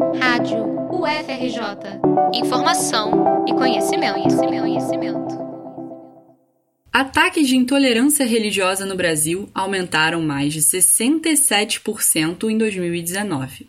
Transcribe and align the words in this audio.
Rádio 0.00 0.64
UFRJ. 0.90 2.00
Informação 2.34 3.44
e 3.46 3.52
conhecimento, 3.52 4.14
conhecimento, 4.14 4.62
conhecimento. 4.62 5.38
Ataques 6.90 7.46
de 7.46 7.54
intolerância 7.54 8.24
religiosa 8.24 8.86
no 8.86 8.96
Brasil 8.96 9.50
aumentaram 9.54 10.22
mais 10.22 10.54
de 10.54 10.60
67% 10.60 12.48
em 12.48 12.56
2019. 12.56 13.68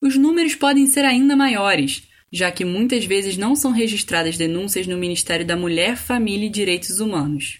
Os 0.00 0.16
números 0.16 0.54
podem 0.54 0.86
ser 0.86 1.04
ainda 1.04 1.34
maiores, 1.34 2.04
já 2.32 2.52
que 2.52 2.64
muitas 2.64 3.04
vezes 3.04 3.36
não 3.36 3.56
são 3.56 3.72
registradas 3.72 4.36
denúncias 4.36 4.86
no 4.86 4.96
Ministério 4.96 5.44
da 5.44 5.56
Mulher, 5.56 5.96
Família 5.96 6.46
e 6.46 6.50
Direitos 6.50 7.00
Humanos. 7.00 7.58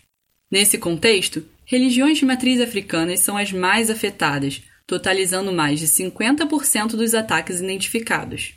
Nesse 0.48 0.78
contexto, 0.78 1.44
religiões 1.64 2.18
de 2.18 2.24
matriz 2.24 2.60
africanas 2.60 3.20
são 3.20 3.36
as 3.36 3.50
mais 3.50 3.90
afetadas, 3.90 4.62
totalizando 4.86 5.52
mais 5.52 5.80
de 5.80 5.86
50% 5.86 6.90
dos 6.90 7.14
ataques 7.14 7.60
identificados. 7.60 8.54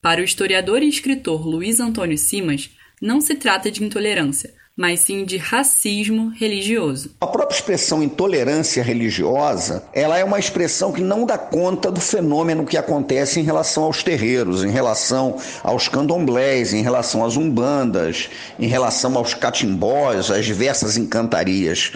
Para 0.00 0.20
o 0.20 0.24
historiador 0.24 0.82
e 0.82 0.88
escritor 0.88 1.46
Luiz 1.46 1.80
Antônio 1.80 2.16
Simas, 2.16 2.70
não 3.00 3.20
se 3.20 3.34
trata 3.34 3.70
de 3.70 3.82
intolerância, 3.82 4.54
mas 4.76 5.00
sim 5.00 5.24
de 5.24 5.36
racismo 5.36 6.32
religioso. 6.34 7.10
A 7.20 7.26
própria 7.26 7.54
expressão 7.54 8.02
intolerância 8.02 8.82
religiosa, 8.82 9.84
ela 9.92 10.18
é 10.18 10.24
uma 10.24 10.38
expressão 10.38 10.90
que 10.90 11.02
não 11.02 11.26
dá 11.26 11.36
conta 11.36 11.90
do 11.90 12.00
fenômeno 12.00 12.64
que 12.64 12.78
acontece 12.78 13.38
em 13.38 13.42
relação 13.42 13.84
aos 13.84 14.02
terreiros, 14.02 14.64
em 14.64 14.70
relação 14.70 15.36
aos 15.62 15.86
candomblés, 15.86 16.72
em 16.72 16.82
relação 16.82 17.24
às 17.24 17.36
umbandas, 17.36 18.30
em 18.58 18.68
relação 18.68 19.16
aos 19.18 19.34
catimbós, 19.34 20.30
às 20.30 20.46
diversas 20.46 20.96
encantarias. 20.96 21.92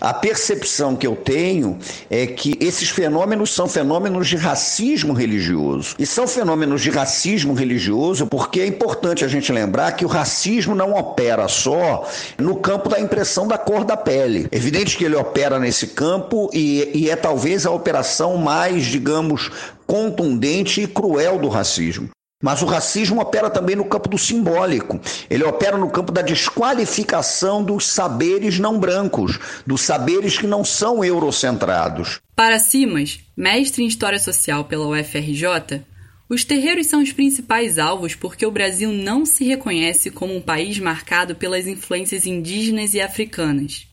A 0.00 0.14
percepção 0.14 0.94
que 0.94 1.06
eu 1.06 1.16
tenho 1.16 1.78
é 2.08 2.26
que 2.26 2.56
esses 2.60 2.88
fenômenos 2.88 3.52
são 3.52 3.66
fenômenos 3.66 4.28
de 4.28 4.36
racismo 4.36 5.12
religioso. 5.12 5.96
E 5.98 6.06
são 6.06 6.28
fenômenos 6.28 6.82
de 6.82 6.90
racismo 6.90 7.52
religioso 7.52 8.26
porque 8.28 8.60
é 8.60 8.66
importante 8.66 9.24
a 9.24 9.28
gente 9.28 9.50
lembrar 9.50 9.92
que 9.92 10.04
o 10.04 10.08
racismo 10.08 10.74
não 10.74 10.94
opera 10.94 11.48
só 11.48 12.06
no 12.38 12.56
campo 12.56 12.88
da 12.88 13.00
impressão 13.00 13.46
da 13.46 13.58
cor 13.58 13.84
da 13.84 13.96
pele. 13.96 14.48
Evidente 14.50 14.96
que 14.96 15.04
ele 15.04 15.16
opera 15.16 15.58
nesse 15.58 15.88
campo 15.88 16.50
e, 16.52 16.90
e 16.94 17.10
é 17.10 17.16
talvez 17.16 17.66
a 17.66 17.70
operação 17.70 18.36
mais, 18.36 18.86
digamos, 18.86 19.50
contundente 19.86 20.82
e 20.82 20.86
cruel 20.86 21.38
do 21.38 21.48
racismo. 21.48 22.10
Mas 22.40 22.62
o 22.62 22.66
racismo 22.66 23.20
opera 23.20 23.50
também 23.50 23.74
no 23.74 23.84
campo 23.84 24.08
do 24.08 24.16
simbólico. 24.16 25.00
Ele 25.28 25.42
opera 25.42 25.76
no 25.76 25.90
campo 25.90 26.12
da 26.12 26.22
desqualificação 26.22 27.64
dos 27.64 27.88
saberes 27.88 28.60
não 28.60 28.78
brancos, 28.78 29.40
dos 29.66 29.80
saberes 29.80 30.38
que 30.38 30.46
não 30.46 30.64
são 30.64 31.04
eurocentrados. 31.04 32.20
Para 32.36 32.60
Simas, 32.60 33.18
mestre 33.36 33.82
em 33.82 33.88
História 33.88 34.20
Social 34.20 34.66
pela 34.66 34.86
UFRJ, 34.86 35.82
os 36.28 36.44
terreiros 36.44 36.86
são 36.86 37.02
os 37.02 37.10
principais 37.10 37.78
alvos 37.78 38.14
porque 38.14 38.44
o 38.44 38.50
Brasil 38.50 38.92
não 38.92 39.24
se 39.24 39.44
reconhece 39.44 40.10
como 40.10 40.36
um 40.36 40.42
país 40.42 40.78
marcado 40.78 41.34
pelas 41.34 41.66
influências 41.66 42.26
indígenas 42.26 42.92
e 42.92 43.00
africanas. 43.00 43.88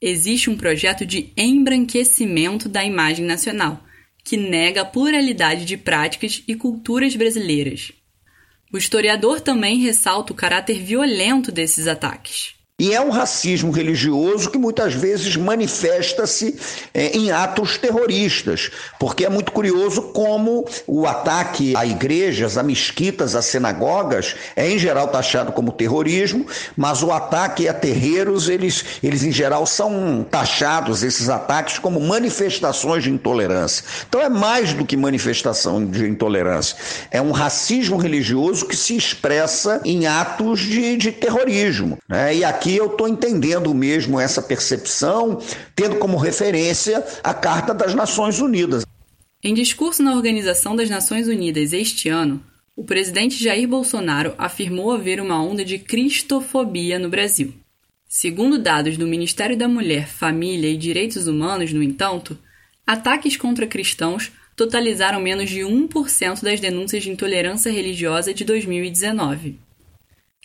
Existe 0.00 0.50
um 0.50 0.56
projeto 0.56 1.06
de 1.06 1.32
embranquecimento 1.36 2.68
da 2.68 2.84
imagem 2.84 3.24
nacional, 3.24 3.80
que 4.24 4.36
nega 4.36 4.82
a 4.82 4.84
pluralidade 4.84 5.64
de 5.64 5.76
práticas 5.76 6.42
e 6.48 6.56
culturas 6.56 7.14
brasileiras. 7.14 7.92
O 8.72 8.76
historiador 8.76 9.40
também 9.40 9.78
ressalta 9.78 10.32
o 10.32 10.36
caráter 10.36 10.82
violento 10.82 11.52
desses 11.52 11.86
ataques. 11.86 12.55
E 12.78 12.92
é 12.92 13.00
um 13.00 13.08
racismo 13.08 13.70
religioso 13.70 14.50
que 14.50 14.58
muitas 14.58 14.92
vezes 14.92 15.34
manifesta-se 15.34 16.58
é, 16.92 17.16
em 17.16 17.32
atos 17.32 17.78
terroristas, 17.78 18.70
porque 19.00 19.24
é 19.24 19.30
muito 19.30 19.50
curioso 19.50 20.02
como 20.12 20.62
o 20.86 21.06
ataque 21.06 21.74
a 21.74 21.86
igrejas, 21.86 22.58
a 22.58 22.62
mesquitas, 22.62 23.34
a 23.34 23.40
sinagogas 23.40 24.36
é 24.54 24.70
em 24.70 24.78
geral 24.78 25.08
taxado 25.08 25.52
como 25.52 25.72
terrorismo, 25.72 26.46
mas 26.76 27.02
o 27.02 27.10
ataque 27.10 27.66
a 27.66 27.72
terreiros, 27.72 28.50
eles, 28.50 28.84
eles 29.02 29.22
em 29.22 29.32
geral 29.32 29.64
são 29.64 30.26
taxados, 30.30 31.02
esses 31.02 31.30
ataques, 31.30 31.78
como 31.78 31.98
manifestações 31.98 33.04
de 33.04 33.10
intolerância. 33.10 33.86
Então 34.06 34.20
é 34.20 34.28
mais 34.28 34.74
do 34.74 34.84
que 34.84 34.98
manifestação 34.98 35.82
de 35.82 36.06
intolerância, 36.06 36.76
é 37.10 37.22
um 37.22 37.32
racismo 37.32 37.96
religioso 37.96 38.66
que 38.66 38.76
se 38.76 38.94
expressa 38.94 39.80
em 39.82 40.06
atos 40.06 40.60
de, 40.60 40.94
de 40.98 41.10
terrorismo. 41.10 41.96
Né? 42.06 42.34
E 42.34 42.44
aqui 42.44 42.65
aqui 42.66 42.76
eu 42.76 42.86
estou 42.86 43.06
entendendo 43.06 43.72
mesmo 43.72 44.18
essa 44.18 44.42
percepção, 44.42 45.40
tendo 45.74 45.96
como 45.96 46.16
referência 46.16 47.04
a 47.22 47.32
Carta 47.32 47.72
das 47.72 47.94
Nações 47.94 48.40
Unidas. 48.40 48.84
Em 49.42 49.54
discurso 49.54 50.02
na 50.02 50.12
Organização 50.12 50.74
das 50.74 50.90
Nações 50.90 51.28
Unidas 51.28 51.72
este 51.72 52.08
ano, 52.08 52.42
o 52.74 52.84
presidente 52.84 53.42
Jair 53.42 53.68
Bolsonaro 53.68 54.34
afirmou 54.36 54.90
haver 54.90 55.20
uma 55.20 55.40
onda 55.40 55.64
de 55.64 55.78
cristofobia 55.78 56.98
no 56.98 57.08
Brasil. 57.08 57.54
Segundo 58.08 58.58
dados 58.58 58.96
do 58.96 59.06
Ministério 59.06 59.56
da 59.56 59.68
Mulher, 59.68 60.08
Família 60.08 60.68
e 60.68 60.76
Direitos 60.76 61.28
Humanos, 61.28 61.72
no 61.72 61.82
entanto, 61.82 62.36
ataques 62.84 63.36
contra 63.36 63.66
cristãos 63.66 64.32
totalizaram 64.56 65.20
menos 65.20 65.50
de 65.50 65.60
1% 65.60 66.42
das 66.42 66.58
denúncias 66.58 67.04
de 67.04 67.10
intolerância 67.10 67.70
religiosa 67.70 68.34
de 68.34 68.44
2019. 68.44 69.65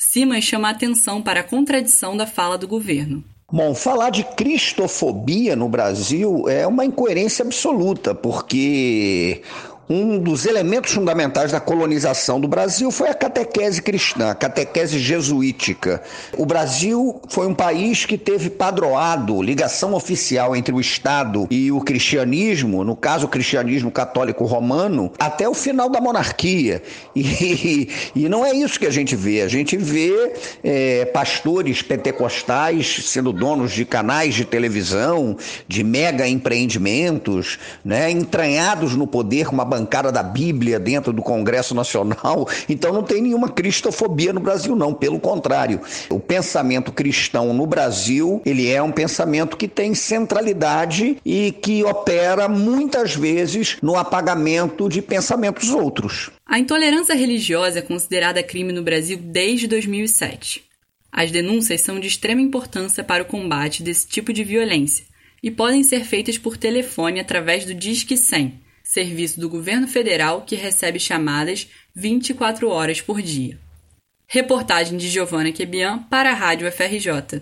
Simas 0.04 0.44
chama 0.44 0.68
a 0.68 0.72
atenção 0.72 1.22
para 1.22 1.42
a 1.42 1.44
contradição 1.44 2.18
da 2.18 2.26
fala 2.26 2.58
do 2.58 2.68
governo. 2.68 3.24
Bom, 3.54 3.76
falar 3.76 4.10
de 4.10 4.24
cristofobia 4.24 5.56
no 5.56 5.70
Brasil 5.70 6.50
é 6.50 6.66
uma 6.66 6.84
incoerência 6.84 7.46
absoluta, 7.46 8.16
porque 8.16 9.44
um 9.92 10.18
dos 10.18 10.46
elementos 10.46 10.94
fundamentais 10.94 11.52
da 11.52 11.60
colonização 11.60 12.40
do 12.40 12.48
Brasil 12.48 12.90
foi 12.92 13.10
a 13.10 13.14
catequese 13.14 13.82
cristã, 13.82 14.32
a 14.32 14.36
catequese 14.36 14.98
jesuítica. 14.98 16.02
O 16.38 16.46
Brasil 16.46 17.22
foi 17.28 17.46
um 17.46 17.54
país 17.54 18.06
que 18.06 18.18
teve 18.18 18.50
padroado, 18.50 19.42
ligação 19.42 19.94
oficial 19.94 20.56
entre 20.56 20.74
o 20.74 20.80
Estado 20.80 21.46
e 21.52 21.72
o 21.72 21.82
cristianismo, 21.82 22.86
no 22.86 22.96
caso 22.96 23.26
o 23.26 23.30
cristianismo 23.30 23.92
católico 23.92 24.46
romano, 24.46 25.12
até 25.20 25.50
o 25.50 25.54
final 25.54 25.90
da 25.90 26.00
monarquia. 26.00 26.82
E, 27.14 27.90
e 28.16 28.30
não 28.30 28.46
é 28.46 28.54
isso 28.54 28.80
que 28.80 28.88
a 28.88 28.92
gente 28.92 29.16
vê. 29.16 29.42
A 29.42 29.50
gente 29.50 29.76
vê 29.76 30.34
é, 30.64 31.06
pastores 31.06 31.82
pentecostais 31.82 33.02
sendo 33.08 33.34
donos 33.34 33.74
de 33.74 33.84
canais 33.84 34.36
de 34.36 34.46
televisão, 34.46 35.36
de 35.68 35.84
mega 35.84 36.26
empreendimentos, 36.28 37.60
né, 37.84 38.10
entranhados 38.10 38.96
no 38.96 39.06
poder 39.06 39.48
com 39.48 39.54
uma 39.54 39.66
bancada 39.82 40.12
da 40.12 40.22
Bíblia 40.22 40.80
dentro 40.80 41.12
do 41.12 41.22
Congresso 41.22 41.74
Nacional. 41.74 42.48
Então 42.70 42.94
não 42.94 43.04
tem 43.04 43.22
nenhuma 43.22 43.50
cristofobia 43.50 44.32
no 44.32 44.40
Brasil, 44.40 44.76
não. 44.76 44.94
Pelo 44.94 45.20
contrário, 45.20 45.82
o 46.10 46.20
pensamento 46.20 46.92
cristão 46.92 47.54
no 47.54 47.66
Brasil 47.66 48.42
ele 48.46 48.70
é 48.70 48.82
um 48.82 48.92
pensamento 48.92 49.58
que 49.58 49.68
tem 49.68 49.94
centralidade 49.94 51.18
e 51.26 51.52
que 51.52 51.84
opera 51.84 52.48
muitas 52.48 53.16
vezes 53.16 53.78
no 53.82 53.98
apagamento 53.98 54.88
de 54.88 55.02
pensamentos 55.02 55.72
outros. 55.72 56.30
A 56.46 56.60
intolerância 56.60 57.16
religiosa 57.16 57.80
é 57.80 57.82
considerada 57.82 58.44
crime 58.44 58.72
no 58.72 58.84
Brasil 58.84 59.20
desde 59.22 59.68
2007. 59.68 60.64
As 61.12 61.30
denúncias 61.30 61.82
são 61.82 62.00
de 62.00 62.08
extrema 62.08 62.42
importância 62.42 63.04
para 63.04 63.24
o 63.24 63.28
combate 63.28 63.84
desse 63.84 64.08
tipo 64.08 64.32
de 64.32 64.44
violência 64.44 65.06
e 65.44 65.52
podem 65.52 65.84
ser 65.84 66.06
feitas 66.06 66.38
por 66.38 66.56
telefone 66.56 67.20
através 67.20 67.66
do 67.66 67.74
Disque 67.74 68.16
100, 68.16 68.54
serviço 68.92 69.40
do 69.40 69.48
governo 69.48 69.88
federal 69.88 70.42
que 70.42 70.54
recebe 70.54 71.00
chamadas 71.00 71.70
24 71.96 72.68
horas 72.68 73.00
por 73.00 73.22
dia. 73.22 73.58
Reportagem 74.28 74.98
de 74.98 75.08
Giovana 75.08 75.50
Quebian 75.54 76.00
para 76.10 76.32
a 76.32 76.34
Rádio 76.34 76.70
FRJ. 76.70 77.42